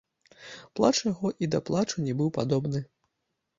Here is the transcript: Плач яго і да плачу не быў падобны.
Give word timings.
Плач 0.79 0.91
яго 1.11 1.31
і 1.45 1.51
да 1.57 1.61
плачу 1.69 2.07
не 2.09 2.17
быў 2.25 2.35
падобны. 2.41 2.85